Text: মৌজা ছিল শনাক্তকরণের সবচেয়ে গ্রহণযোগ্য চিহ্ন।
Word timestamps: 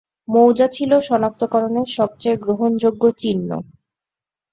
মৌজা 0.27 0.67
ছিল 0.67 0.91
শনাক্তকরণের 0.99 1.87
সবচেয়ে 1.89 2.35
গ্রহণযোগ্য 2.37 3.03
চিহ্ন। 3.17 3.49